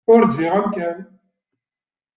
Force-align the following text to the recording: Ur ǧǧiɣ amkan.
Ur 0.13 0.21
ǧǧiɣ 0.29 0.53
amkan. 0.59 0.99